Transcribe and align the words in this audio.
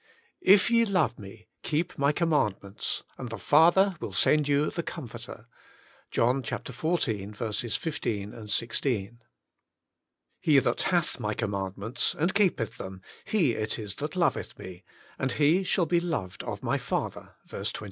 "If 0.41 0.71
ye 0.71 0.83
love 0.83 1.19
Me, 1.19 1.47
Keep 1.61 1.95
My 1.99 2.11
Commandments, 2.11 3.03
and 3.19 3.29
the 3.29 3.37
Father 3.37 3.97
will 3.99 4.13
send 4.13 4.47
you 4.47 4.71
the 4.71 4.81
Comforter" 4.81 5.45
(John 6.09 6.41
xiv. 6.41 6.73
15, 7.69 8.47
16)." 8.49 9.19
He 10.41 10.57
that 10.57 10.81
hath 10.81 11.19
My 11.19 11.35
commandments, 11.35 12.15
and 12.17 12.33
Keep 12.33 12.59
eth 12.59 12.79
Them^ 12.79 13.01
he 13.25 13.51
it 13.53 13.77
is 13.77 13.93
that 13.97 14.15
loveth 14.15 14.57
Me, 14.57 14.83
and 15.19 15.33
he 15.33 15.63
shall 15.63 15.85
be 15.85 15.99
loved 15.99 16.41
of 16.45 16.63
My 16.63 16.79
Father" 16.79 17.35
(v. 17.45 17.57
21). 17.57 17.71